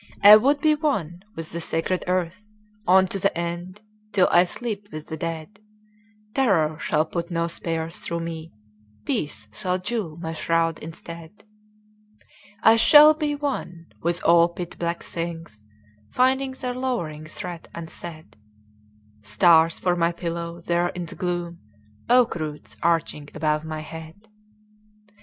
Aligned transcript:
I 0.23 0.35
would 0.35 0.61
be 0.61 0.73
one 0.73 1.21
with 1.35 1.51
the 1.51 1.61
sacred 1.61 2.03
earth 2.07 2.55
On 2.87 3.05
to 3.05 3.19
the 3.19 3.37
end, 3.37 3.81
till 4.13 4.27
I 4.31 4.45
sleep 4.45 4.87
with 4.91 5.05
the 5.09 5.15
dead. 5.15 5.59
Terror 6.33 6.79
shall 6.79 7.05
put 7.05 7.29
no 7.29 7.45
spears 7.45 7.99
through 7.99 8.21
me. 8.21 8.51
Peace 9.05 9.47
shall 9.53 9.77
jewel 9.77 10.17
my 10.17 10.33
shroud 10.33 10.79
instead. 10.79 11.43
I 12.63 12.77
shall 12.77 13.13
be 13.13 13.35
one 13.35 13.91
with 14.01 14.23
all 14.25 14.49
pit 14.49 14.75
black 14.79 15.03
things 15.03 15.61
Finding 16.09 16.53
their 16.53 16.73
lowering 16.73 17.27
threat 17.27 17.67
unsaid: 17.75 18.37
Stars 19.21 19.77
for 19.79 19.95
my 19.95 20.11
pillow 20.11 20.59
there 20.61 20.87
in 20.87 21.05
the 21.05 21.13
gloom,— 21.15 21.59
Oak 22.09 22.33
roots 22.37 22.75
arching 22.81 23.29
about 23.35 23.65
my 23.67 23.81
head! 23.81 24.27